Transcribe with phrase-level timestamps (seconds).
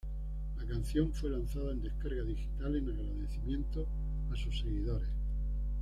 [0.57, 3.85] La canción fue lanzada en descarga digital en agradecimiento
[4.31, 5.11] a sus seguidores.